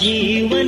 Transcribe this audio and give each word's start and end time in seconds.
जीवन 0.00 0.67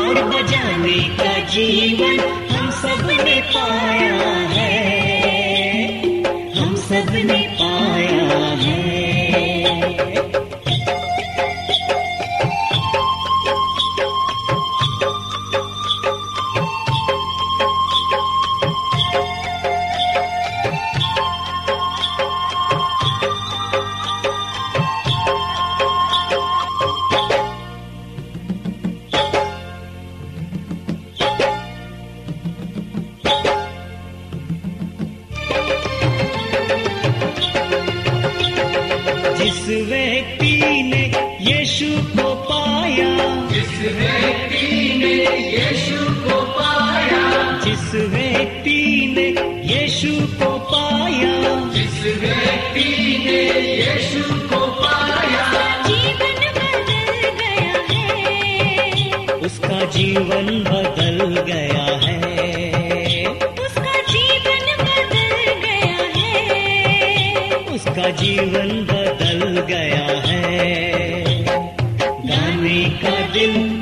और 0.00 0.22
बजाने 0.22 0.98
का 1.16 1.38
जीवन 1.38 2.20
हम 2.50 2.70
सबने 2.70 3.40
पाया 3.40 4.30
है। 4.56 4.72
हम 6.60 6.76
सबने 6.76 7.56
पाया 7.60 8.38
है। 8.56 8.99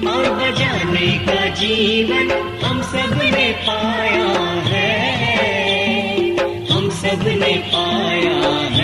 और 0.09 0.25
बजाने 0.41 1.09
का 1.27 1.41
जीवन 1.55 2.31
हम 2.65 2.83
सबने 2.83 3.47
पाया 3.69 4.29
है। 4.69 4.91
हम 6.71 6.91
सबने 7.01 7.55
पाया 7.73 8.39
है 8.77 8.78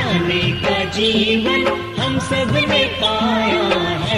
जाने 0.00 0.42
का 0.62 0.78
जीवन 0.96 1.66
हम 2.00 2.18
सबने 2.28 2.84
पाया 3.00 3.64
है। 4.04 4.09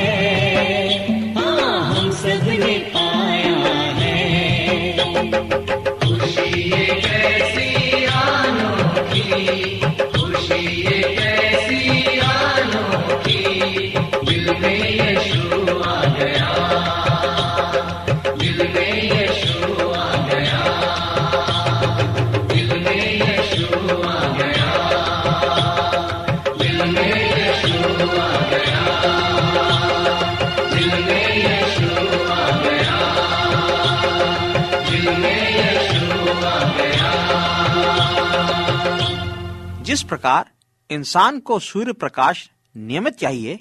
प्रकार 40.13 40.51
इंसान 40.91 41.41
को 41.41 41.59
सूर्य 41.59 41.93
प्रकाश 41.93 42.51
नियमित 42.77 43.15
चाहिए, 43.15 43.61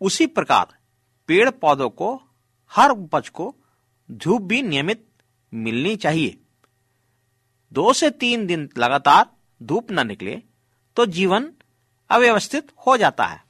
उसी 0.00 0.26
प्रकार 0.26 0.74
पेड़ 1.28 1.50
पौधों 1.50 1.88
को, 1.90 2.22
हर 2.72 2.90
उपज 2.90 3.28
को 3.28 3.54
धूप 4.10 4.42
भी 4.42 4.62
नियमित 4.62 5.06
मिलनी 5.52 5.96
चाहिए। 5.96 6.38
दो 7.72 7.92
से 7.92 8.10
तीन 8.10 8.46
दिन 8.46 8.68
लगातार 8.78 9.26
धूप 9.62 9.90
न 9.92 10.06
निकले 10.06 10.42
तो 10.96 11.06
जीवन 11.06 11.52
अव्यवस्थित 12.10 12.72
हो 12.86 12.96
जाता 12.96 13.24
है। 13.24 13.42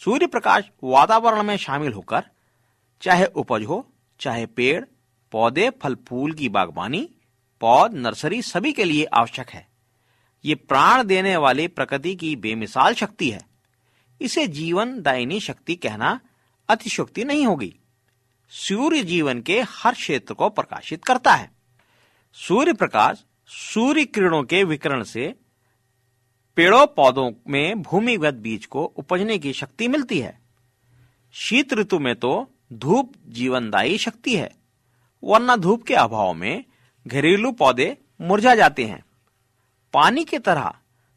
सूर्य 0.00 0.26
प्रकाश 0.26 0.70
वातावरण 0.84 1.42
में 1.42 1.56
शामिल 1.56 1.92
होकर, 1.92 2.24
चाहे 3.02 3.26
उपज 3.26 3.64
हो, 3.64 3.86
चाहे 4.20 4.46
पेड़, 4.46 4.84
पौधे, 5.32 5.70
फल, 5.70 5.96
फूल 6.08 6.32
की 6.32 6.48
बागवानी, 6.48 7.08
पौध, 7.60 7.94
नर्सरी 7.94 8.42
सभी 8.42 8.72
के 8.72 8.84
लिए 8.84 9.04
आवश्यक 9.04 9.50
है। 9.50 9.67
ये 10.48 10.54
प्राण 10.54 11.02
देने 11.02 11.36
वाली 11.36 11.66
प्रकृति 11.68 12.14
की 12.16 12.34
बेमिसाल 12.36 12.94
शक्ति 12.94 13.30
है। 13.30 13.40
इसे 14.20 14.46
जीवन 14.48 15.00
दायिनी 15.02 15.40
शक्ति 15.40 15.74
कहना 15.76 16.18
अतिशोक्ति 16.68 17.24
नहीं 17.24 17.46
होगी। 17.46 17.74
सूर्य 18.52 19.02
जीवन 19.02 19.40
के 19.40 19.60
हर 19.70 19.94
क्षेत्र 19.94 20.34
को 20.34 20.48
प्रकाशित 20.48 21.04
करता 21.04 21.34
है। 21.34 21.50
सूर्य 22.36 22.72
प्रकाश 22.72 23.24
सूर्य 23.50 24.04
किरणों 24.04 24.42
के 24.42 24.62
विकिरण 24.64 25.02
से 25.02 25.34
पेड़ों 26.56 26.86
पौधों 26.86 27.30
में 27.48 27.82
भूमिगत 27.82 28.34
बीज 28.34 28.66
को 28.66 28.84
उपजने 28.96 29.38
की 29.38 29.52
शक्ति 29.52 29.88
मिलती 29.88 30.18
है। 30.18 30.38
शीत 31.34 31.72
ऋतु 31.72 31.98
में 31.98 32.14
तो 32.16 32.32
धूप 32.72 33.12
जीवनदायी 33.28 33.98
शक्ति 33.98 34.36
है, 34.36 34.50
वरना 35.22 35.56
धूप 35.56 35.82
के 35.82 35.94
अभाव 35.94 36.32
में 36.34 36.64
घरेलू 37.06 37.52
पौधे 37.52 37.96
मुरझा 38.20 38.54
जाते 38.54 38.84
हैं। 38.84 39.02
पानी 39.98 40.22
की 40.24 40.38
तरह 40.38 40.72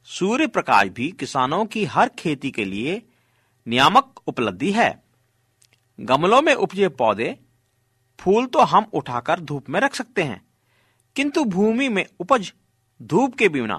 सूर्य 0.08 0.46
प्रकाश 0.48 0.88
भी 0.90 1.10
किसानों 1.12 1.66
की 1.66 1.84
हर 1.86 2.10
खेती 2.10 2.50
के 2.52 2.64
लिए 2.66 3.02
नियामक 3.68 4.22
उपलब्धि 4.28 4.72
है। 4.72 5.04
गमलों 6.00 6.42
में 6.42 6.54
उपजे 6.54 6.88
पौधे 6.92 7.38
फूल 8.20 8.46
तो 8.46 8.60
हम 8.62 8.86
उठाकर 8.94 9.40
धूप 9.40 9.70
में 9.70 9.80
रख 9.80 9.96
सकते 9.96 10.24
हैं, 10.24 10.42
किंतु 11.16 11.44
भूमि 11.46 11.90
में 11.90 12.06
उपज 12.20 12.52
धूप 13.00 13.36
के 13.36 13.50
बिना 13.50 13.78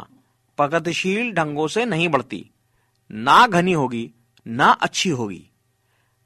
प्रगतिशील 0.59 1.33
ढंगों 1.33 1.67
से 1.69 1.85
नहीं 1.85 2.09
बढ़ती। 2.09 2.45
ना 3.11 3.47
घनी 3.47 3.73
होगी, 3.73 4.11
ना 4.47 4.71
अच्छी 4.71 5.11
होगी। 5.11 5.45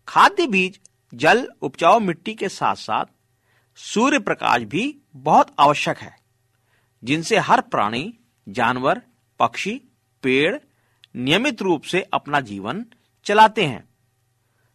खाद्य 0.08 0.46
बीज, 0.46 0.78
जल, 1.12 1.46
उपजाऊ 1.62 2.00
मिट्टी 2.00 2.34
के 2.34 2.49
साथ 2.50 2.76
साथ 2.76 3.05
सूर्य 3.78 4.19
प्रकाश 4.20 4.62
भी 4.64 4.96
बहुत 5.14 5.55
आवश्यक 5.58 5.99
है, 5.99 6.14
जिनसे 7.02 7.38
हर 7.38 7.61
प्राणी 7.62 8.12
जानवर, 8.49 9.03
पक्षी, 9.39 9.83
पेड़ 10.23 10.57
नियमित 11.17 11.62
रूप 11.62 11.83
से 11.83 12.03
अपना 12.03 12.41
जीवन 12.41 12.87
चलाते 13.25 13.65
हैं। 13.65 13.88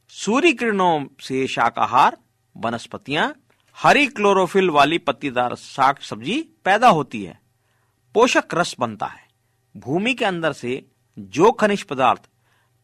सूर्य 0.09 0.53
किरणों 0.53 1.05
से 1.19 1.47
शाकाहार, 1.47 2.17
वनस्पतियाँ, 2.57 3.35
हरी 3.77 4.07
क्लोरोफिल 4.07 4.69
वाली 4.69 4.97
पत्तीदार 4.97 5.55
साग 5.55 5.97
सब्ज़ी 5.97 6.41
पैदा 6.65 6.89
होती 6.89 7.23
है। 7.23 7.39
पोषक 8.13 8.43
रस 8.53 8.75
बनता 8.79 9.05
है। 9.05 9.27
भूमि 9.77 10.13
के 10.13 10.25
अंदर 10.25 10.53
से 10.53 10.85
जो 11.19 11.51
खनिज 11.51 11.83
पदार्थ 11.83 12.21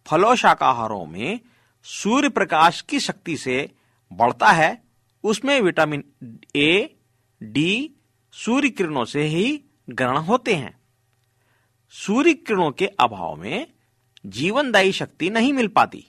फलों 0.06 0.36
शाकाहारों 0.36 1.06
में 1.06 1.40
सूर्य 1.84 2.30
प्रकाश 2.30 2.82
की 2.82 3.00
शक्ति 3.00 3.38
से 3.38 3.72
बढ़ता 4.14 4.52
है, 4.52 4.84
उसमें 5.24 5.62
विटामिन 5.62 6.04
ए, 6.56 6.96
डी 7.44 7.92
सूर्य 8.32 8.70
किरणों 8.70 9.06
से 9.06 9.22
ही 9.24 9.64
ग्रहण 9.90 10.18
होते 10.18 10.56
हैं। 10.56 10.77
सूर्य 11.90 12.34
किरणों 12.34 12.72
के 12.72 12.86
अभाव 12.86 13.36
में 13.36 13.68
जीवनदायी 14.26 14.92
शक्ति 14.92 15.30
नहीं 15.30 15.54
मिल 15.54 15.68
पाती। 15.68 16.06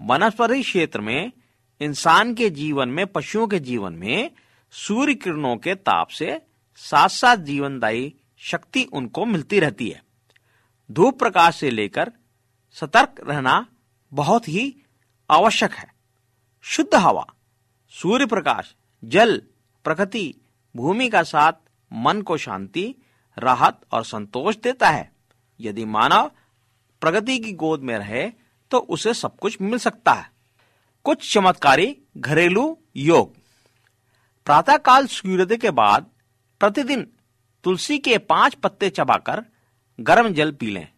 वनस्पति 0.00 0.62
क्षेत्र 0.62 1.00
में, 1.00 1.32
इंसान 1.80 2.34
के 2.34 2.50
जीवन 2.50 2.88
में, 2.88 3.06
पशुओं 3.06 3.48
के 3.48 3.58
जीवन 3.58 3.92
में 3.92 4.30
सूर्य 4.70 5.14
किरणों 5.14 5.56
के 5.56 5.74
ताप 5.74 6.08
से 6.08 6.42
साथ 6.76 7.08
साथ 7.08 7.36
जीवनदायी 7.36 8.14
शक्ति 8.38 8.84
उनको 8.84 9.24
मिलती 9.24 9.60
रहती 9.60 9.88
है। 9.88 10.02
धूप 10.90 11.18
प्रकाश 11.18 11.56
से 11.56 11.70
लेकर 11.70 12.12
सतर्क 12.72 13.14
रहना 13.20 13.66
बहुत 14.12 14.48
ही 14.48 14.76
आवश्यक 15.30 15.72
है। 15.72 15.94
शुद्ध 16.62 16.94
हवा, 16.94 17.26
सूर्य 17.88 18.26
प्रकाश, 18.26 18.74
जल, 19.04 19.42
प्रकृति, 19.84 20.34
भूमि 20.76 21.08
का 21.08 21.22
साथ, 21.22 21.52
मन 21.92 22.22
को 22.22 22.36
शांति 22.36 22.94
राहत 23.38 23.80
और 23.92 24.04
संतोष 24.04 24.56
देता 24.56 24.88
है। 24.88 25.10
यदि 25.60 25.84
मानव 25.84 26.30
प्रगति 27.02 27.38
की 27.38 27.52
गोद 27.52 27.80
में 27.80 27.96
रहे 27.98 28.28
तो 28.70 28.78
उसे 28.78 29.14
सब 29.14 29.36
कुछ 29.36 29.60
मिल 29.60 29.78
सकता 29.78 30.12
है। 30.12 30.30
कुछ 31.04 31.32
चमत्कारी 31.34 31.96
घरेलू 32.16 32.78
योग। 32.96 33.34
प्रातःकाल 34.46 35.06
सूर्योदय 35.06 35.56
के 35.56 35.70
बाद 35.70 36.06
प्रतिदिन 36.60 37.06
तुलसी 37.64 37.98
के 37.98 38.18
पाँच 38.18 38.54
पत्ते 38.54 38.90
चबाकर 38.90 39.44
गर्म 39.98 40.28
जल 40.28 40.52
पी 40.52 40.66
लें। 40.66 40.88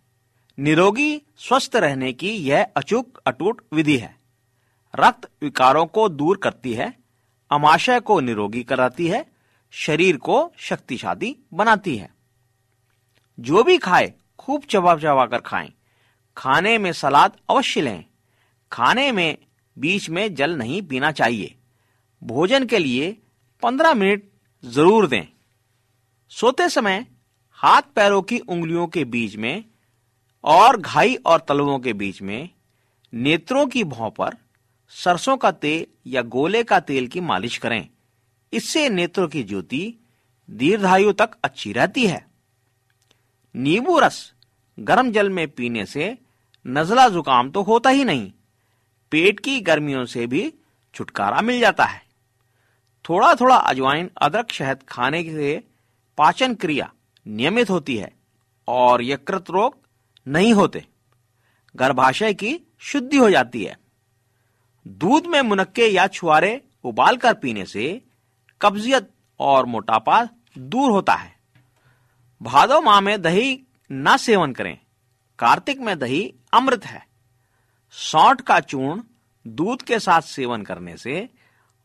निरोगी, 0.59 1.23
स्वस्थ 1.39 1.77
रहने 1.77 2.13
की 2.13 2.31
यह 2.31 2.67
अचूक 2.77 3.19
अटूट 3.27 3.61
विधि 3.73 3.97
है। 3.97 4.15
रक्त 4.95 5.29
विकारों 5.43 5.87
को 5.87 6.09
दूर 6.09 6.37
करती 6.37 6.73
है, 6.75 6.93
अमाशय 7.51 8.01
को 8.01 8.21
निरोगी 8.21 8.63
कराती 8.63 9.07
है, 9.09 9.25
शरीर 9.73 10.17
को 10.17 10.53
शक्तिशाली 10.59 11.37
बनाती 11.55 11.97
है। 11.97 12.11
जो 13.41 13.63
भी 13.63 13.79
खाए, 13.79 14.15
खूब 14.39 14.63
चबा 14.65 14.97
चबा 14.97 15.27
कर 15.27 15.39
खाएँ। 15.39 15.73
खाने 16.37 16.79
में 16.79 16.93
सलाद 16.93 17.37
अवश्य 17.51 17.81
लें। 17.81 18.05
खाने 18.73 19.13
में 19.13 19.39
बीच 19.79 20.11
में 20.11 20.35
जल 20.35 20.57
नहीं 20.57 20.83
पीना 20.83 21.13
चाहिए। 21.13 21.55
भोजन 22.23 22.65
के 22.65 22.79
लिए 22.79 23.17
पंद्रह 23.63 23.95
मिनट 23.95 24.23
ज़रूर 24.65 25.07
दें। 25.07 25.27
सोते 26.29 26.69
समय 26.69 27.07
हाथ 27.53 27.83
पैरों 27.83 28.23
की 28.23 28.39
उंगलियों 28.39 28.87
के 28.87 29.05
बीच 29.05 29.37
में 29.37 29.65
और 30.45 30.77
घाई 30.77 31.15
और 31.15 31.41
तलवों 31.41 31.79
के 31.79 31.93
बीच 31.93 32.23
में 32.23 32.51
नेत्रों 33.15 33.67
की 33.67 33.85
भौं 33.85 34.11
पर 34.11 34.37
सरसों 34.89 35.37
का 35.37 35.51
तेल 35.51 35.87
या 36.07 36.23
गोले 36.23 36.63
का 36.63 36.81
तेल 36.81 37.07
की 37.07 37.21
मालिश 37.21 37.59
करें। 37.59 37.89
इससे 38.53 38.89
नेत्रों 38.89 39.29
की 39.29 39.43
ज्योति 39.43 39.95
दीर्घायु 40.51 41.13
तक 41.13 41.31
अच्छी 41.45 41.73
रहती 41.73 42.07
है। 42.07 42.30
नींबू 43.55 43.99
रस 43.99 44.33
गर्म 44.79 45.13
जल 45.13 45.31
में 45.31 45.49
पीने 45.49 45.87
से 45.87 46.19
नजला 46.67 47.09
जुकाम 47.09 47.51
तो 47.51 47.63
होता 47.63 47.91
ही 47.91 48.05
नहीं। 48.05 48.33
पेट 49.11 49.41
की 49.41 49.61
गर्मियों 49.61 50.05
से 50.05 50.27
भी 50.27 50.55
छुटकारा 50.95 51.41
मिल 51.41 51.61
जाता 51.61 51.85
है। 51.85 52.03
थोड़ा 53.09 53.35
थोड़ा 53.35 53.57
अजवाइन, 53.57 54.11
अदरक 54.23 54.51
शहद 54.51 54.83
खाने 54.89 55.23
से 55.23 55.65
पाचन 56.19 56.55
क्रिया 56.55 56.93
नियमित 57.27 57.71
होती 57.71 57.97
है 57.97 58.13
और 58.69 59.03
यकृत 59.03 59.51
रोग 59.51 59.77
नहीं 60.29 60.53
होते। 60.53 60.87
गर्भाशय 61.77 62.35
की 62.35 62.61
शुद्धि 62.79 63.17
हो 63.17 63.31
जाती 63.31 63.65
है। 63.65 63.77
दूध 64.89 65.27
में 65.27 65.41
मुनक्के 65.43 65.87
या 65.87 66.07
छुआरे 66.07 66.63
उबाल 66.85 67.17
कर 67.17 67.35
पीने 67.35 67.65
से 67.65 68.03
कब्जियत 68.63 69.11
और 69.41 69.67
मोटापा 69.67 70.29
दूर 70.59 70.91
होता 70.91 71.15
है। 71.15 71.40
भादो 72.43 72.81
माह 72.81 73.01
में 73.01 73.23
दही 73.23 73.63
न 73.93 74.17
सेवन 74.17 74.53
करें। 74.53 74.79
कार्तिक 75.39 75.81
में 75.81 75.99
दही 75.99 76.35
अमृत 76.53 76.87
है। 76.87 77.07
सौंठ 77.91 78.41
का 78.41 78.61
चूर्ण 78.61 79.03
दूध 79.47 79.83
के 79.83 79.99
साथ 79.99 80.21
सेवन 80.21 80.63
करने 80.63 80.97
से 80.97 81.29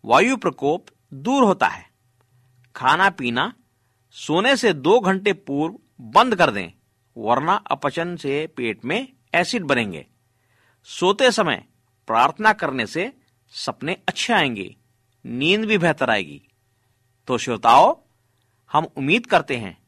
वायु 0.05 0.37
प्रकोप 0.37 0.85
दूर 1.13 1.43
होता 1.43 1.67
है। 1.67 1.89
खाना 2.75 3.09
पीना 3.09 3.53
सोने 4.11 4.55
से 4.57 4.73
दो 4.73 4.99
घंटे 4.99 5.33
पूर्व 5.33 5.79
बंद 6.01 6.35
कर 6.35 6.51
दें, 6.51 6.69
वरना 7.17 7.53
अपचन 7.53 8.15
से 8.15 8.47
पेट 8.47 8.85
में 8.85 9.13
एसिड 9.33 9.63
बनेंगे। 9.63 10.07
सोते 10.83 11.31
समय 11.31 11.65
प्रार्थना 12.07 12.53
करने 12.53 12.85
से 12.85 13.13
सपने 13.49 13.97
अच्छे 14.07 14.33
आएँगे, 14.33 14.75
नींद 15.25 15.65
भी 15.65 15.77
बेहतर 15.77 16.09
आएगी। 16.09 16.41
तो 17.27 17.37
श्रोताओं, 17.37 17.95
हम 18.71 18.85
उम्मीद 18.85 19.25
करते 19.25 19.57
हैं 19.57 19.84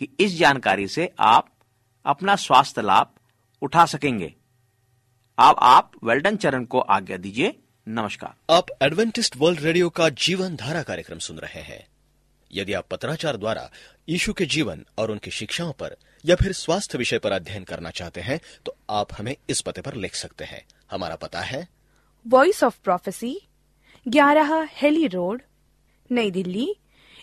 कि 0.00 0.08
इस 0.20 0.36
जानकारी 0.38 0.88
से 0.88 1.12
आप 1.18 1.52
अपना 2.06 2.36
स्वास्थ्य 2.36 2.82
लाभ 2.82 3.10
उठा 3.62 3.86
सकेंगे। 3.86 4.34
अब 5.38 5.56
आप 5.58 5.90
वेल्डन 6.04 6.36
चरण 6.36 6.64
को 6.64 6.80
आज्ञा 6.80 7.16
दीजिए। 7.16 7.56
नमस्कार। 7.88 8.34
आप 8.50 8.66
एडवेंटिस्ट 8.82 9.36
वर्ल्ड 9.36 9.60
रेडियो 9.60 9.88
का 9.90 10.08
जीवन 10.08 10.56
धारा 10.56 10.82
कार्यक्रम 10.82 11.18
सुन 11.18 11.38
रहे 11.38 11.60
हैं। 11.60 11.86
यदि 12.52 12.72
आप 12.72 12.86
पत्राचार 12.90 13.36
द्वारा 13.36 13.70
यीशु 14.08 14.32
के 14.32 14.46
जीवन 14.46 14.84
और 14.98 15.10
उनकी 15.10 15.30
शिक्षाओं 15.30 15.72
पर 15.72 15.96
या 16.24 16.36
फिर 16.36 16.52
स्वास्थ्य 16.52 16.98
विषय 16.98 17.18
पर 17.18 17.32
अध्ययन 17.32 17.64
करना 17.64 17.90
चाहते 17.90 18.20
हैं 18.20 18.40
तो 18.66 18.76
आप 18.90 19.12
हमें 19.18 19.36
इस 19.50 19.60
पते 19.60 19.80
पर 19.80 19.94
लिख 19.94 20.14
सकते 20.14 20.44
हैं। 20.44 20.64
हमारा 20.90 21.16
पता 21.16 21.40
है। 21.40 21.68
वॉइस 22.26 22.64
ऑफ़ 22.64 22.78
प्रोफेसी 22.84 23.38
ग्यारह 24.08 24.68
हेली 24.72 25.06
रोड 25.06 25.42
नई 26.10 26.30
दिल्ली 26.30 26.74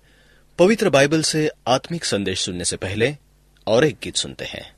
पवित्र 0.59 0.91
बाइबल 0.91 1.23
से 1.23 1.51
आत्मिक 1.67 2.05
संदेश 2.05 2.41
सुनने 2.41 2.65
से 2.65 2.77
पहले 2.77 3.17
और 3.67 3.85
एक 3.85 3.97
गीत 4.03 4.17
सुनते 4.17 4.45
हैं। 4.45 4.75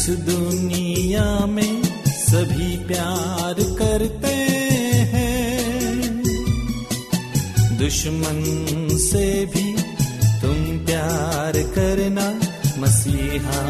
इस 0.00 0.08
दुनिया 0.08 1.46
में 1.46 1.82
सभी 2.08 2.76
प्यार 2.86 3.54
करते 3.78 4.32
हैं। 5.12 6.22
दुश्मन 7.78 8.40
से 8.92 9.46
भी 9.46 9.66
तुम 10.40 10.86
प्यार 10.86 11.52
करना 11.78 12.26
मसीहा 12.80 13.60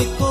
Holy 0.00 0.18
Ghost. 0.18 0.29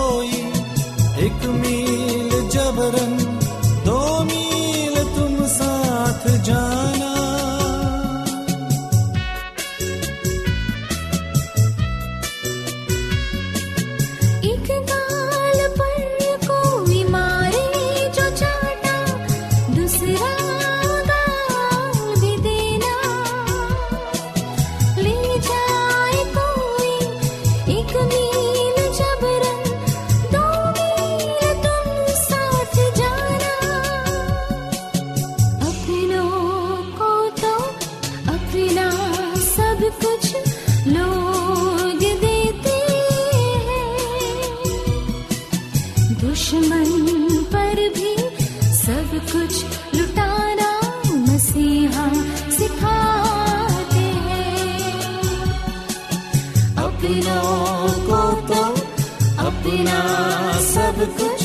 सब 60.71 60.97
कुछ 61.19 61.43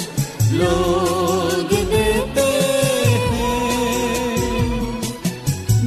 लोग 0.53 1.73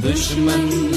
दुश्मन 0.04 0.87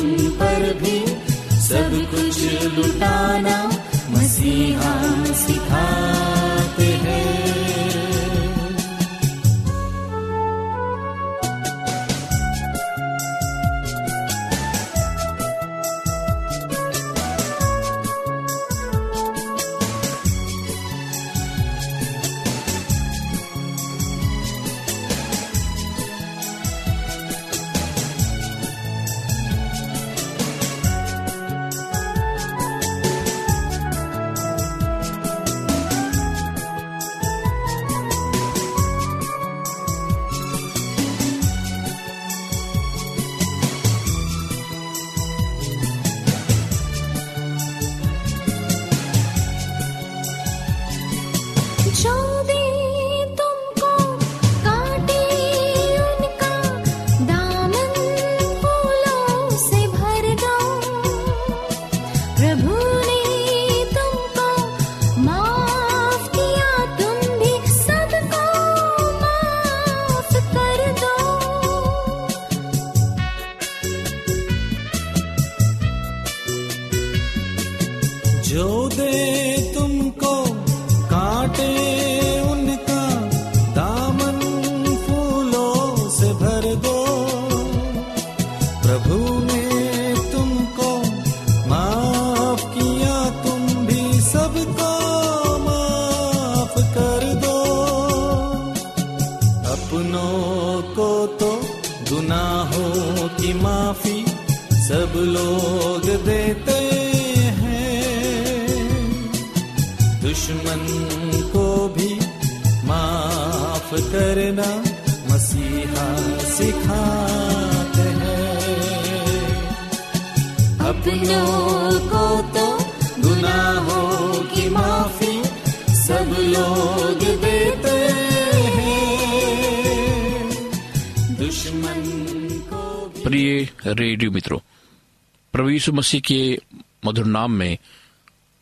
रेडियो 133.93 134.31
मित्रों। 134.31 135.69
यीशु 135.71 135.93
मसीह 135.93 136.21
के 136.21 136.57
मधुर 137.05 137.25
नाम 137.25 137.51
में 137.51 137.77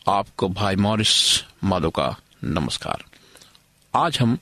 आपको 0.10 0.50
भाई 0.50 0.76
मॉरिस 0.76 1.44
माधो 1.64 1.90
का 1.90 2.18
नमस्कार। 2.44 3.04
आज 3.96 4.20
हम 4.20 4.38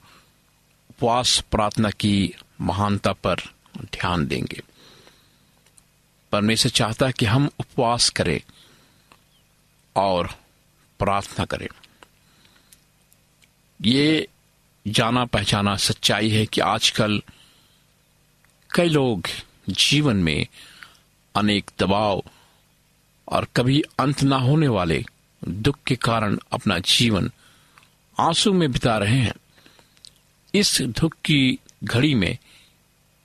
उपवास 0.89 1.39
प्रार्थना 1.51 1.89
की 1.89 2.33
महानता 2.61 3.13
पर 3.13 3.35
ध्यान 3.77 4.27
देंगे। 4.27 4.61
परमेश्वर 6.31 6.71
चाहता 6.71 7.05
है 7.05 7.11
कि 7.11 7.25
हम 7.25 7.49
उपवास 7.59 8.09
करें 8.09 8.41
और 9.95 10.27
प्रार्थना 10.99 11.45
करें। 11.45 11.67
ये 13.81 14.27
जाना 14.87 15.25
पहचाना 15.25 15.75
सच्चाई 15.75 16.29
है 16.29 16.45
कि 16.45 16.61
आजकल 16.61 17.23
कई 18.75 18.89
लोग 18.89 19.27
जीवन 19.69 20.15
में 20.15 20.47
अनेक 21.37 21.71
दबाव 21.79 22.23
और 23.27 23.47
कभी 23.55 23.81
अंत 23.99 24.23
ना 24.23 24.35
होने 24.35 24.67
वाले 24.67 25.05
दुख 25.47 25.77
के 25.87 25.95
कारण 25.95 26.37
अपना 26.51 26.79
जीवन 26.79 27.31
आँसू 28.19 28.53
में 28.53 28.71
बिता 28.71 28.97
रहे 28.97 29.17
हैं। 29.17 29.33
इस 30.55 30.81
दुख 30.81 31.13
की 31.13 31.59
घड़ी 31.83 32.15
में 32.15 32.37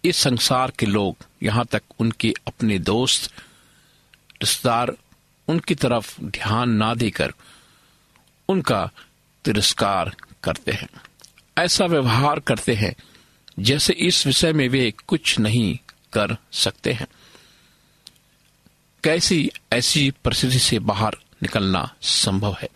इस 0.05 0.16
संसार 0.16 0.72
के 0.79 0.87
लोग 0.87 1.16
यहाँ 1.42 1.64
तक 1.64 1.83
उनके 1.98 2.35
अपने 2.46 2.79
दोस्त, 2.79 3.33
रिश्तेदार, 4.42 4.96
उनकी 5.48 5.75
तरफ़ 5.75 6.20
ध्यान 6.20 6.70
ना 6.70 6.94
देकर 6.94 7.33
उनका 8.48 8.90
तिरस्कार 9.44 10.16
करते 10.44 10.72
हैं। 10.72 10.88
ऐसा 11.59 11.87
व्यवहार 11.87 12.40
करते 12.40 12.75
हैं 12.75 12.94
जैसे 13.59 13.92
इस 13.92 14.27
विषय 14.27 14.53
में 14.53 14.68
वे 14.68 14.94
कुछ 15.07 15.38
नहीं 15.38 15.79
कर 16.12 16.37
सकते 16.53 16.92
हैं। 16.92 17.07
कैसी 19.05 19.51
ऐसी 19.73 20.11
परिस्थिति 20.11 20.59
से 20.59 20.79
बाहर 20.79 21.17
निकलना 21.43 21.95
संभव 22.03 22.57
है? 22.62 22.69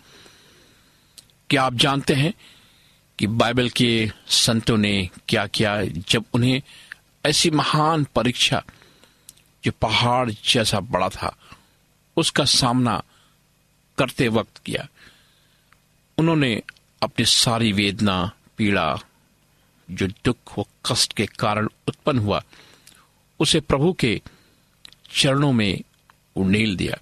क्या 1.51 1.62
आप 1.62 1.75
जानते 1.75 2.15
हैं 2.15 2.35
कि 3.19 3.27
बाइबल 3.27 3.69
के 3.69 4.11
संतों 4.29 4.77
ने 4.77 5.11
क्या 5.29 5.47
किया 5.47 5.85
जब 5.85 6.25
उन्हें 6.33 6.62
ऐसी 7.27 7.51
महान 7.51 8.05
परीक्षा 8.05 8.62
जो 9.65 9.73
पहाड़ 9.73 10.31
जैसा 10.31 10.81
बड़ा 10.81 11.09
था, 11.09 11.37
उसका 12.17 12.45
सामना 12.45 13.03
करते 13.99 14.29
वक्त 14.29 14.59
किया? 14.59 14.89
उन्होंने 16.19 16.62
अपनी 17.03 17.25
सारी 17.25 17.73
वेदना, 17.73 18.31
पीड़ा, 18.57 18.99
जो 19.91 20.07
दुख 20.07 20.59
व 20.59 20.65
कष्ट 20.87 21.12
के 21.12 21.27
कारण 21.27 21.69
उत्पन्न 21.89 22.19
हुआ, 22.19 22.43
उसे 23.41 23.61
प्रभु 23.61 23.93
के 23.93 24.23
चरणों 25.11 25.53
में 25.53 25.81
उड़ेल 26.37 26.77
दिया। 26.77 26.99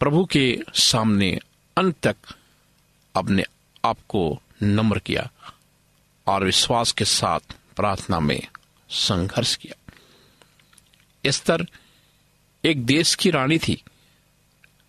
प्रभु 0.00 0.24
के 0.24 0.58
सामने 0.74 1.38
अंत 1.76 1.96
तक 2.02 2.16
अपने 3.16 3.44
आप 3.84 3.98
को 4.08 4.42
नम्र 4.62 4.98
किया 4.98 5.30
और 6.26 6.44
विश्वास 6.44 6.92
के 6.92 7.04
साथ 7.04 7.40
प्रार्थना 7.76 8.20
में 8.20 8.46
संघर्ष 8.90 9.56
किया। 9.56 9.92
एस्तर 11.24 11.66
एक 12.64 12.86
देश 12.86 13.14
की 13.14 13.30
रानी 13.30 13.58
थी। 13.58 13.82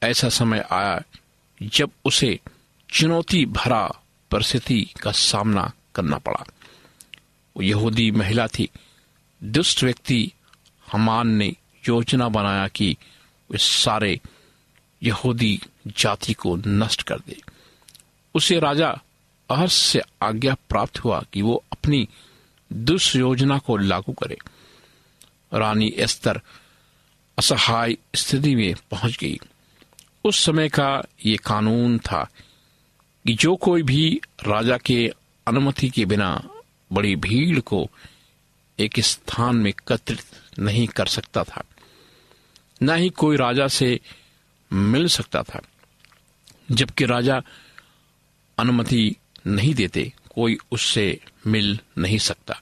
ऐसा 0.04 0.30
समय 0.30 0.68
आया 0.72 1.02
जब 1.62 1.92
उसे 2.06 2.40
चुनौती 2.90 3.46
भरा 3.46 3.92
परिस्थिति 4.32 4.90
का 5.02 5.12
सामना 5.12 5.72
करना 5.96 6.18
पड़ा। 6.18 6.46
वो 7.58 7.64
यहूदी 7.64 8.12
महिला 8.12 8.48
थी। 8.48 8.70
दुष्ट 9.44 9.84
व्यक्ति 9.84 10.32
हमान 10.94 11.28
ने 11.28 11.56
योजना 11.90 12.30
बनाया 12.30 12.68
कि 12.68 12.98
वे 13.52 13.58
सारे 13.58 14.20
यहूदी 15.04 15.62
जाति 15.88 16.34
को 16.34 16.56
नष्ट 16.68 17.04
कर 17.04 17.20
दे। 17.20 17.42
उसे 18.36 18.60
राजा 18.60 19.02
अहस 19.50 19.74
से 19.74 20.02
आज्ञा 20.22 20.54
प्राप्त 20.54 21.00
हुआ 21.00 21.24
कि 21.34 21.42
वो 21.42 21.64
अपनी 21.72 22.08
दुष्योजना 22.74 23.58
को 23.58 23.78
लागू 23.78 24.14
करे। 24.14 24.38
रानी 25.54 25.94
एस्तर 25.98 26.42
असहाय 27.38 27.98
स्थिति 28.16 28.56
में 28.56 28.76
पहुँच 28.92 29.18
गई। 29.18 29.40
उस 30.26 30.46
समय 30.46 30.70
का 30.70 31.04
ये 31.26 31.38
कानून 31.38 32.00
था 32.00 32.24
कि 33.28 33.34
जो 33.34 33.56
कोई 33.56 33.84
भी 33.84 34.22
राजा 34.48 34.78
के 34.78 35.12
अनुमति 35.48 35.90
के 35.90 36.06
बिना 36.06 36.50
बड़ी 36.94 37.16
भीड़ 37.16 37.60
को 37.60 37.90
एक 38.80 39.00
स्थान 39.00 39.56
में 39.56 39.70
एकत्रित 39.70 40.60
नहीं 40.60 40.88
कर 40.88 41.06
सकता 41.06 41.44
था। 41.44 41.64
न 42.84 42.96
ही 42.96 43.10
कोई 43.10 43.38
राजा 43.38 43.68
से 43.68 44.00
मिल 44.74 45.08
सकता 45.08 45.44
था, 45.44 45.62
जबकि 46.72 47.06
राजा 47.06 47.42
अनुमति 48.58 49.16
नहीं 49.48 49.74
देते, 49.74 50.14
कोई 50.36 50.58
उससे 50.72 51.20
मिल 51.48 51.80
नहीं 51.98 52.18
सकता। 52.18 52.62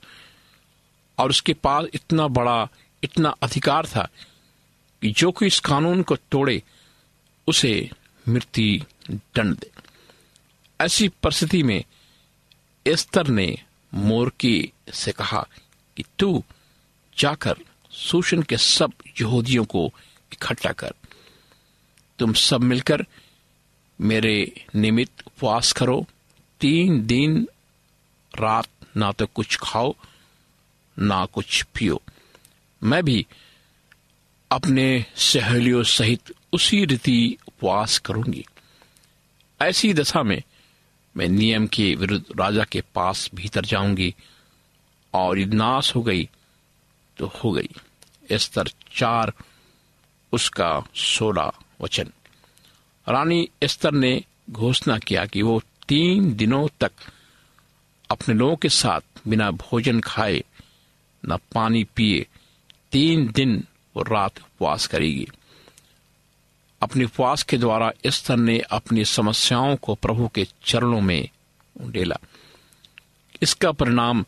और 1.18 1.30
उसके 1.30 1.54
पास 1.54 1.86
इतना 1.94 2.28
बड़ा, 2.28 2.68
इतना 3.04 3.30
अधिकार 3.30 3.86
था 3.86 4.08
कि 5.02 5.12
जो 5.12 5.32
कोई 5.32 5.48
इस 5.48 5.60
कानून 5.60 6.04
को 6.04 6.16
तोड़े, 6.16 6.64
उसे 7.48 7.90
मृत्यु 8.28 8.86
दंड 9.36 9.58
दे। 9.58 9.72
ऐसी 10.82 11.08
परिस्थिति 11.08 11.64
में 11.64 11.84
एस्तर 12.88 13.28
ने 13.28 13.58
मोरकी 13.94 14.72
से 14.94 15.12
कहा 15.12 15.48
कि 15.98 16.04
तू 16.20 16.44
जाकर 17.18 17.56
शोषण 17.92 18.42
के 18.42 18.58
सब 18.58 18.94
यहूदियों 19.22 19.66
को 19.66 19.94
इकट्ठा 20.34 20.72
कर। 20.72 20.94
तुम 22.20 22.34
सब 22.34 22.62
मिलकर 22.62 23.06
मेरे 24.00 24.66
निमित्त 24.76 25.24
उपवास 25.28 25.72
करो। 25.72 26.06
तीन 26.62 27.06
दिन 27.06 27.48
रात 28.40 28.68
ना 28.98 29.12
तो 29.12 29.26
कुछ 29.26 29.58
खाओ, 29.62 29.96
ना 31.00 31.26
कुछ 31.26 31.62
पियो। 31.76 32.02
मैं 32.82 33.04
भी 33.04 33.26
अपने 34.52 35.06
सहेलियों 35.16 35.84
सहित 35.84 36.34
उसी 36.54 36.86
रीति 36.86 37.38
उपवास 37.48 37.98
करूँगी। 37.98 38.46
ऐसी 39.62 39.94
दशा 39.94 40.24
में 40.24 40.42
मैं 41.16 41.28
नियम 41.28 41.68
के 41.68 41.96
विरुद्ध 41.96 42.40
राजा 42.40 42.64
के 42.64 42.82
पास 42.96 43.30
भीतर 43.36 43.66
जाऊँगी 43.66 44.16
और 45.14 45.40
यदि 45.40 45.56
नाश 45.58 45.96
हो 45.96 46.02
गई 46.02 46.30
तो 47.18 47.28
हो 47.28 47.52
गई। 47.52 47.70
स्तर 48.32 48.68
चार 48.96 49.34
उसका 50.32 50.84
सोलह 50.96 51.52
वचन। 51.82 52.12
रानी 53.10 53.50
एस्तर 53.64 53.92
ने 53.92 54.24
घोषणा 54.50 54.98
किया 55.00 55.26
कि 55.26 55.42
वो 55.42 55.62
तीन 55.88 56.36
दिनों 56.36 56.68
तक 56.80 56.92
अपने 58.12 58.36
लोगों 58.36 58.56
के 58.56 58.70
साथ 58.70 59.02
बिना 59.28 59.52
भोजन 59.52 60.00
खाए, 60.00 60.44
न 61.26 61.38
पानी 61.38 61.84
पिए, 61.84 62.28
तीन 62.92 63.32
दिन 63.32 63.64
वो 63.96 64.04
रात 64.04 64.38
उपवास 64.38 64.88
करेगी। 64.88 65.28
अपने 66.82 67.06
उपवास 67.06 67.44
के 67.44 67.58
द्वारा 67.58 67.92
एस्तर 68.06 68.38
ने 68.38 68.60
अपनी 68.60 69.06
समस्याओं 69.06 69.76
को 69.76 69.96
प्रभु 69.96 70.28
के 70.28 70.48
चरणों 70.66 71.02
में 71.02 71.30
उंडेला 71.82 72.18
इसका 73.42 73.72
परिणाम 73.72 74.26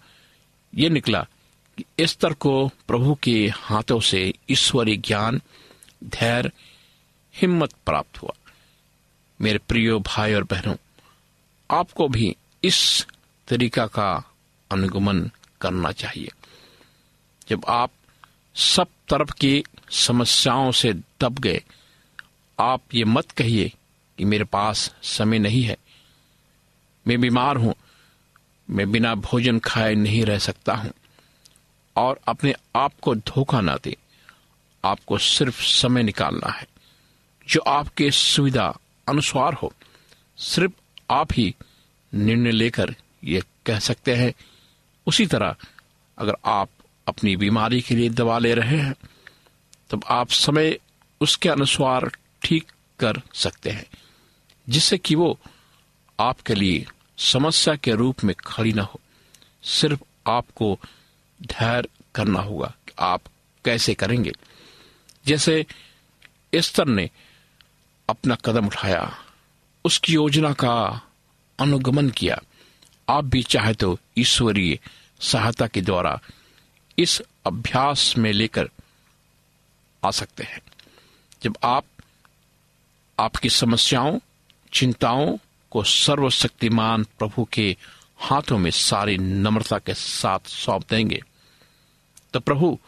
ये 0.75 0.89
निकला 0.89 1.27
कि 1.77 1.85
एस्तर 1.99 2.33
को 2.33 2.67
प्रभु 2.67 3.17
के 3.23 3.51
हाथों 3.55 3.99
से 3.99 4.33
ईश्वरीय 4.49 4.97
ज्ञान 4.97 5.41
धैर्य, 6.03 6.51
हिम्मत 7.35 7.73
प्राप्त 7.85 8.21
हुआ। 8.21 8.31
मेरे 9.41 9.57
प्रिय 9.57 9.93
भाई 9.93 10.33
और 10.33 10.43
बहनों, 10.43 10.75
आपको 11.71 12.07
भी 12.07 12.35
इस 12.63 13.07
तरीका 13.47 13.88
का 13.88 14.31
अनुगमन 14.71 15.31
करना 15.62 15.91
चाहिए। 15.91 16.31
जब 17.49 17.65
आप 17.67 17.91
सब 18.55 18.88
तरफ़ 19.09 19.31
की 19.31 19.63
समस्याओं 19.91 20.71
से 20.71 20.93
दब 20.93 21.39
गए, 21.39 21.63
आप 22.59 22.81
ये 22.93 23.03
मत 23.03 23.31
कहिए 23.31 23.73
कि 24.17 24.25
मेरे 24.25 24.43
पास 24.43 24.95
समय 25.03 25.39
नहीं 25.39 25.63
है। 25.63 25.77
मैं 27.07 27.21
बीमार 27.21 27.55
हूँ, 27.55 27.75
मैं 28.69 28.91
बिना 28.91 29.15
भोजन 29.15 29.59
खाए 29.59 29.95
नहीं 29.95 30.25
रह 30.25 30.39
सकता 30.39 30.73
हूँ। 30.73 30.91
और 31.95 32.19
अपने 32.27 32.53
आप 32.75 32.93
को 33.01 33.15
धोखा 33.15 33.62
ना 33.62 33.77
दे। 33.83 33.97
आपको 34.85 35.17
सिर्फ़ 35.17 35.63
समय 35.63 36.03
निकालना 36.03 36.51
है। 36.51 36.67
जो 37.47 37.61
आपके 37.61 38.11
सुविधा 38.11 38.77
अनुसार 39.09 39.53
हो, 39.53 39.73
सिर्फ़ 40.37 40.71
आप 41.11 41.27
ही 41.33 41.55
निर्णय 42.13 42.51
लेकर 42.51 42.95
ये 43.23 43.43
कह 43.65 43.79
सकते 43.79 44.15
हैं। 44.15 44.33
उसी 45.07 45.25
तरह 45.25 45.55
अगर 46.17 46.35
आप 46.45 46.69
अपनी 47.07 47.35
बीमारी 47.35 47.81
के 47.81 47.95
लिए 47.95 48.09
दवा 48.09 48.39
ले 48.39 48.53
रहे 48.53 48.77
हैं, 48.77 48.95
तब 49.89 50.03
आप 50.07 50.29
समय 50.29 50.79
उसके 51.21 51.49
अनुसार 51.49 52.11
ठीक 52.43 52.71
कर 52.99 53.13
सकते 53.33 53.69
हैं, 53.69 53.85
जिससे 54.69 54.97
कि 54.97 55.15
वो 55.15 55.39
आपके 56.19 56.53
लिए 56.53 56.85
समस्या 57.17 57.75
के 57.75 57.91
रूप 57.91 58.23
में 58.23 58.35
खड़ी 58.35 58.73
ना 58.73 58.83
हो। 58.83 58.99
सिर्फ़ 59.63 60.29
आपको 60.29 60.79
धैर्य 61.41 61.89
करना 62.15 62.39
होगा 62.39 62.73
कि 62.87 62.93
आप 62.99 63.21
कैसे 63.65 63.93
करेंगे। 63.93 64.31
जैसे 65.25 65.65
स्तर 66.55 66.88
ने 66.88 67.10
अपना 68.10 68.36
कदम 68.36 68.67
उठाया, 68.67 69.17
उसकी 69.86 70.13
योजना 70.13 70.53
का 70.53 71.01
अनुगमन 71.60 72.10
किया। 72.10 72.41
आप 73.10 73.25
भी 73.25 73.43
चाहे 73.43 73.73
तो 73.73 73.99
ईश्वरीय 74.17 74.79
सहायता 75.21 75.67
के 75.67 75.82
द्वारा 75.82 76.19
इस 76.97 77.21
अभ्यास 77.45 78.17
में 78.17 78.34
लेकर 78.34 78.69
आ 80.05 80.12
सकते 80.12 80.43
हैं। 80.43 80.62
जब 81.43 81.58
आप 81.63 81.86
आपकी 83.19 83.49
समस्याओं, 83.49 84.19
चिंताओं 84.73 85.38
को 85.71 85.84
सर्वशक्तिमान 85.84 87.03
प्रभु 87.03 87.47
के 87.53 87.77
हाथों 88.17 88.58
में 88.58 88.71
सारी 88.71 89.17
नम्रता 89.17 89.79
के 89.79 89.93
साथ 89.93 90.39
सौंप 90.47 90.84
देंगे 90.89 91.21
तो 92.34 92.39
प्रभु 92.39 92.79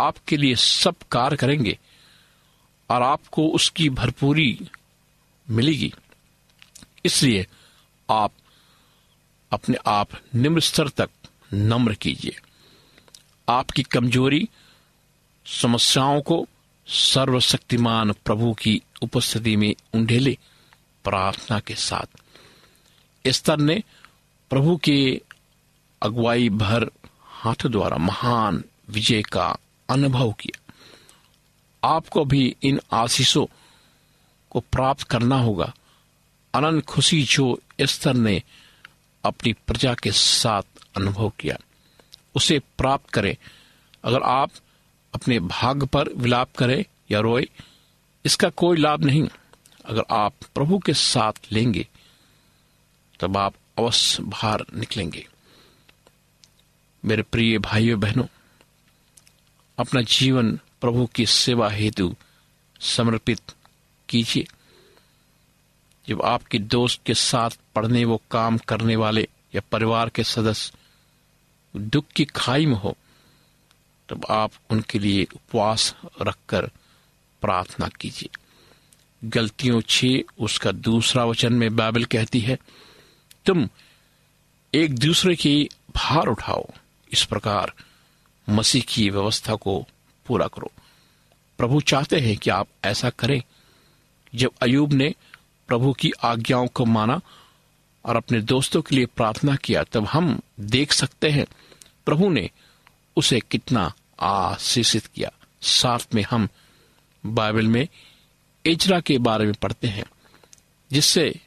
आपके 0.00 0.36
लिए 0.36 0.54
सब 0.54 0.94
कार्य 1.12 1.36
करेंगे 1.36 1.78
और 2.90 3.02
आपको 3.02 3.48
उसकी 3.48 3.88
भरपूरी 3.90 4.60
मिलेगी। 5.50 5.92
इसलिए 7.04 7.46
आप 8.10 8.32
अपने 9.52 9.76
आप 9.86 10.08
निम्न 10.34 10.60
स्तर 10.60 10.88
तक 10.88 11.10
नम्र 11.54 11.94
कीजिए। 11.94 12.36
आपकी 13.48 13.82
कमज़ोरी, 13.82 14.48
समस्याओं 15.46 16.20
को 16.20 16.46
सर्वशक्तिमान 16.86 18.12
प्रभु 18.12 18.52
की 18.52 18.82
उपस्थिति 19.02 19.56
में 19.56 19.74
उंडेले 19.94 20.38
प्रार्थना 21.04 21.60
के 21.60 21.74
साथ। 21.74 22.06
स्तर 23.26 23.58
ने 23.58 23.82
प्रभु 24.50 24.76
के 24.76 25.20
अगुवाई 26.02 26.48
भर 26.48 26.90
हाथ 27.24 27.66
द्वारा 27.66 27.96
महान 27.96 28.64
विजय 28.90 29.22
का 29.22 29.56
अनुभव 29.90 30.32
किया। 30.32 30.74
आपको 31.84 32.24
भी 32.24 32.56
इन 32.62 32.80
आशीषों 32.92 33.46
को 34.50 34.60
प्राप्त 34.60 35.02
करना 35.02 35.36
होगा। 35.36 35.74
अनंत 36.54 36.84
खुशी 36.84 37.22
जो 37.22 37.60
स्तर 37.80 38.14
ने 38.14 38.42
अपनी 39.24 39.52
प्रजा 39.52 39.94
के 39.94 40.12
साथ 40.12 40.62
अनुभव 40.96 41.32
किया, 41.40 41.56
उसे 42.34 42.58
प्राप्त 42.58 43.10
करें। 43.10 43.36
अगर 44.04 44.22
आप 44.22 44.50
अपने 45.14 45.40
भाग 45.40 45.84
पर 45.84 46.08
विलाप 46.08 46.48
करें 46.58 46.84
या 47.10 47.20
रोए, 47.20 47.46
इसका 48.24 48.48
कोई 48.48 48.76
लाभ 48.76 49.04
नहीं। 49.04 49.28
अगर 49.84 50.02
आप 50.10 50.32
प्रभु 50.54 50.78
के 50.78 50.94
साथ 50.94 51.32
लेंगे, 51.52 51.88
तब 53.20 53.36
आप 53.36 53.54
अवश्य 53.78 54.22
बाहर 54.22 54.64
निकलेंगे। 54.74 55.26
मेरे 57.04 57.22
प्रिय 57.22 57.58
भाइयों, 57.58 58.00
बहनों 58.00 58.24
अपना 59.80 60.00
जीवन 60.02 60.58
प्रभु 60.80 61.06
की 61.06 61.26
सेवा 61.26 61.68
हेतु 61.70 62.14
समर्पित 62.80 63.40
कीजिए। 64.08 64.46
जब 66.08 66.22
आपके 66.22 66.58
दोस्त 66.58 67.00
के 67.06 67.14
साथ 67.14 67.50
पढ़ने 67.74 68.04
वो 68.04 68.20
काम 68.30 68.58
करने 68.58 68.96
वाले 68.96 69.28
या 69.54 69.60
परिवार 69.72 70.08
के 70.08 70.24
सदस्य 70.24 70.72
दुख 71.76 72.04
की 72.06 72.24
खाई 72.24 72.66
में 72.66 72.76
हो, 72.76 72.96
तब 74.08 74.26
आप 74.30 74.50
उनके 74.70 74.98
लिए 74.98 75.26
उपवास 75.34 75.94
रखकर 76.22 76.70
प्रार्थना 77.42 77.88
कीजिए। 77.88 78.28
गलतियों 79.24 79.80
छे 79.88 80.24
उसका 80.38 80.72
दूसरा 80.72 81.24
वचन 81.24 81.52
में 81.52 81.76
बाइबल 81.76 82.04
कहती 82.04 82.40
है, 82.40 82.58
तुम 83.46 83.68
एक 84.74 84.98
दूसरे 84.98 85.36
की 85.36 85.68
भार 85.96 86.26
उठाओ। 86.26 86.68
इस 87.12 87.24
प्रकार 87.24 87.72
मसीह 88.50 88.82
की 88.88 89.10
व्यवस्था 89.10 89.54
को 89.54 89.86
पूरा 90.26 90.46
करो। 90.46 90.70
प्रभु 91.58 91.80
चाहते 91.80 92.20
हैं 92.20 92.36
कि 92.36 92.50
आप 92.50 92.68
ऐसा 92.84 93.10
करें। 93.10 93.42
जब 94.34 94.50
अयूब 94.62 94.92
ने 94.92 95.14
प्रभु 95.68 95.92
की 95.92 96.10
आज्ञाओं 96.10 96.66
को 96.66 96.84
माना 96.84 97.20
और 98.04 98.16
अपने 98.16 98.40
दोस्तों 98.40 98.82
के 98.82 98.96
लिए 98.96 99.06
प्रार्थना 99.06 99.56
किया, 99.56 99.84
तब 99.84 100.06
हम 100.06 100.40
देख 100.60 100.92
सकते 100.92 101.30
हैं 101.30 101.46
प्रभु 102.06 102.28
ने 102.28 102.50
उसे 103.16 103.40
कितना 103.40 103.92
आशीषित 104.20 105.06
किया। 105.06 105.30
साथ 105.62 106.14
में 106.14 106.22
हम 106.30 106.48
बाइबल 107.26 107.66
में 107.66 107.88
एजरा 108.66 109.00
के 109.00 109.18
बारे 109.18 109.44
में 109.44 109.54
पढ़ते 109.54 109.88
हैं, 109.88 110.04
जिससे 110.92 111.40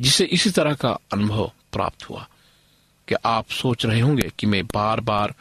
जिसे 0.00 0.24
इसी 0.24 0.50
तरह 0.50 0.74
का 0.74 0.98
अनुभव 1.12 1.52
प्राप्त 1.72 2.10
हुआ। 2.10 2.28
कि 3.08 3.14
आप 3.24 3.50
सोच 3.50 3.86
रहे 3.86 4.00
होंगे 4.00 4.32
कि 4.38 4.46
मैं 4.46 4.66
बार 4.66 5.00
बार 5.00 5.34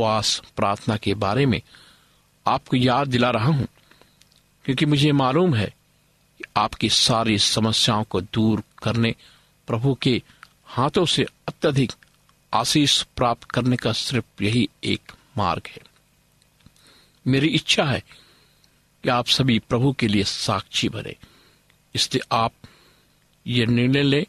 उपवास 0.00 0.42
प्रार्थना 0.56 0.96
के 0.96 1.14
बारे 1.14 1.46
में 1.46 1.60
आपको 2.46 2.76
याद 2.76 3.08
दिला 3.08 3.30
रहा 3.30 3.46
हूँ, 3.46 3.66
क्योंकि 4.64 4.86
मुझे 4.86 5.12
मालूम 5.12 5.54
है 5.54 5.66
कि 6.38 6.44
आपकी 6.56 6.88
सारी 6.88 7.38
समस्याओं 7.38 8.04
को 8.04 8.20
दूर 8.20 8.62
करने 8.82 9.14
प्रभु 9.66 9.94
के 9.94 10.22
हाथों 10.66 11.04
से 11.06 11.24
अत्यधिक 11.48 11.92
आशीष 12.54 13.02
प्राप्त 13.16 13.44
करने 13.44 13.76
का 13.76 13.92
सिर्फ़ 13.92 14.42
यही 14.42 14.68
एक 14.84 15.12
मार्ग 15.36 15.68
है। 15.68 15.82
मेरी 17.26 17.48
इच्छा 17.48 17.84
है 17.84 18.02
कि 19.04 19.08
आप 19.08 19.26
सभी 19.26 19.58
प्रभु 19.58 19.92
के 19.92 20.08
लिए 20.08 20.24
साक्षी 20.24 20.88
बने। 20.88 21.14
इसलिए 21.94 22.26
आप 22.32 22.52
ये 23.46 23.66
निर्णय 23.66 24.02
लें 24.02 24.24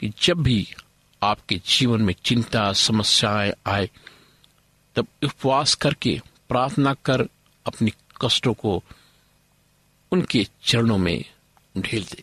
कि 0.00 0.12
जब 0.22 0.42
भी 0.42 0.66
आपके 1.22 1.60
जीवन 1.66 2.02
में 2.02 2.14
चिंता, 2.24 2.72
समस्याएँ 2.72 3.52
आए 3.66 3.90
तब 4.96 5.06
उपवास 5.24 5.74
करके 5.74 6.20
प्रार्थना 6.48 6.94
कर 6.94 7.28
अपनी 7.66 7.92
कष्टों 8.24 8.54
को 8.54 8.82
उनके 10.12 10.46
चरणों 10.64 10.98
में 10.98 11.24
ढेल 11.78 12.04
दे। 12.04 12.22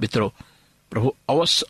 मित्रों, 0.00 0.30
प्रभु, 0.90 1.14
अवश्य 1.30 1.66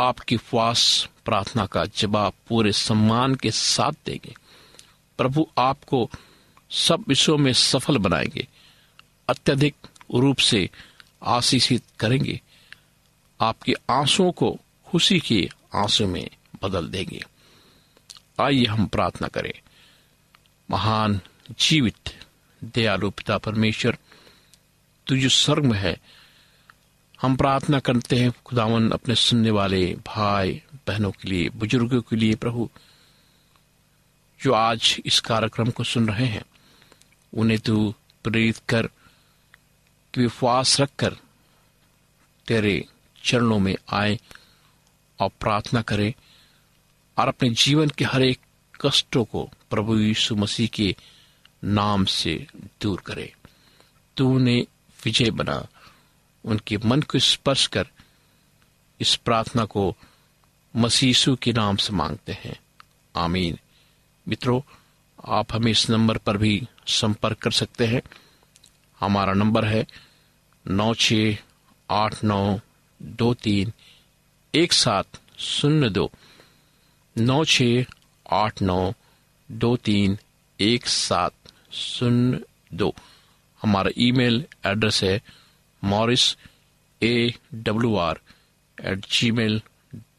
आपकी 0.00 0.36
उपवास 0.36 1.08
प्रार्थना 1.24 1.66
का 1.66 1.84
जवाब 1.84 2.32
पूरे 2.48 2.72
सम्मान 2.72 3.34
के 3.34 3.50
साथ 3.50 3.92
देंगे। 4.06 4.34
प्रभु 5.18 5.46
आपको 5.58 6.10
सब 6.70 7.04
विषयों 7.08 7.38
में 7.38 7.52
सफल 7.52 7.98
बनाएँगे, 7.98 8.46
अत्यधिक 9.28 9.74
रूप 10.14 10.36
से 10.36 10.70
आशीषित 11.22 11.82
करेंगे, 12.00 12.40
आपके 13.40 13.74
आंसुओं 13.90 14.32
को 14.32 14.58
खुशी 14.86 15.20
के 15.20 15.48
आँसू 15.74 16.06
में 16.06 16.30
बदल 16.62 16.88
देंगे। 16.88 17.22
आइए 18.40 18.64
हम 18.64 18.86
प्रार्थना 18.86 19.28
करें। 19.28 19.67
महान, 20.70 21.20
जीवित, 21.58 22.26
दयालु 22.64 23.10
पिता 23.10 23.38
परमेश्वर 23.38 23.98
तू 25.06 25.16
जो 25.16 25.28
स्वर्ग 25.28 25.64
में 25.64 25.78
है। 25.78 26.00
हम 27.22 27.36
प्रार्थना 27.36 27.78
करते 27.78 28.16
हैं, 28.16 28.32
खुदावन 28.44 28.90
अपने 28.90 29.14
सुनने 29.14 29.50
वाले 29.50 29.96
भाई, 30.06 30.62
बहनों 30.86 31.10
के 31.10 31.28
लिए, 31.28 31.48
बुज़ुर्गों 31.48 32.02
के 32.02 32.16
लिए, 32.16 32.34
प्रभु, 32.34 32.70
जो 34.42 34.52
आज 34.52 35.00
इस 35.06 35.20
कार्यक्रम 35.20 35.70
को 35.70 35.84
सुन 35.84 36.08
रहे 36.08 36.26
हैं, 36.26 36.44
उन्हें 37.34 37.60
तू 37.60 37.94
प्रेरित 38.24 38.58
कर, 38.68 38.86
कि 40.14 40.20
विश्वास 40.20 40.80
रखकर 40.80 41.16
तेरे 42.46 42.84
चरणों 43.24 43.58
में 43.58 43.76
आए 43.92 44.18
और 45.20 45.28
प्रार्थना 45.28 45.82
करें 45.82 46.14
और 47.18 47.28
अपने 47.28 47.50
जीवन 47.50 47.88
के 47.88 48.04
हर 48.04 48.22
एक 48.22 48.40
कष्टों 48.80 49.24
को 49.24 49.50
प्रभु 49.70 49.98
यीशु 49.98 50.36
मसीह 50.36 50.68
के 50.68 50.96
नाम 51.64 52.04
से 52.04 52.46
दूर 52.82 53.00
करे। 53.00 53.34
तू 54.16 54.34
उन्हें 54.34 54.66
विजय 55.04 55.30
बना। 55.30 55.66
उनके 56.44 56.78
मन 56.78 57.02
को 57.02 57.18
स्पर्श 57.18 57.66
कर 57.66 57.88
इस 59.00 59.16
प्रार्थना 59.16 59.64
को 59.64 59.96
मसीसु 60.76 61.36
के 61.36 61.52
नाम 61.52 61.76
से 61.76 61.92
मांगते 61.92 62.32
हैं। 62.32 62.60
आमीन। 63.16 63.58
मित्रों, 64.28 64.60
आप 65.26 65.52
हमें 65.52 65.72
इस 65.72 65.90
नंबर 65.90 66.18
पर 66.18 66.36
भी 66.36 66.68
संपर्क 66.86 67.38
कर 67.38 67.50
सकते 67.50 67.86
हैं। 67.86 68.02
हमारा 69.00 69.32
नंबर 69.32 69.64
है 69.64 69.86
नौ 70.66 70.94
छ 70.94 71.12
आठ 71.90 72.24
नौ 72.24 72.60
दो 73.02 73.34
तीन 73.34 73.72
एक 74.54 74.72
सात 74.72 75.06
शून्य 75.38 75.88
दो। 75.88 76.10
नौ 77.18 77.44
छ 77.44 77.62
आठ 78.28 78.62
नौ 78.62 78.92
दो 79.48 79.74
तीन 79.84 80.16
एक 80.58 80.86
सात 80.86 81.52
शून्य 81.74 82.40
दो। 82.72 82.92
हमारा 83.60 83.90
ईमेल 83.98 84.44
एड्रेस 84.66 85.02
है 85.04 85.20
Morris 85.82 86.24
A 87.00 87.32
W 87.54 87.96
R 87.98 88.20
at 88.78 89.06
Gmail 89.32 89.60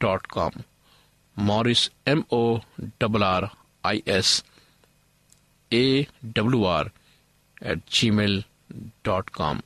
dot 0.02 0.26
com. 0.28 0.62
Morris 1.38 1.89
M 2.08 2.24
O 2.34 2.60
double 3.02 3.24
R 3.24 3.48
I 3.86 4.02
S 4.08 4.43
A 5.72 6.06
W 6.26 6.63
R 6.65 6.91
at 7.63 7.82
Gmail 8.12 8.43
dot 9.06 9.30
com. 9.30 9.62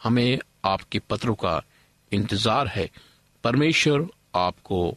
हमें 0.00 0.38
आपके 0.64 0.98
पत्रों 1.10 1.34
का 1.34 1.60
इंतज़ार 2.12 2.68
है। 2.68 2.88
परमेश्वर 3.44 4.06
आपको 4.36 4.96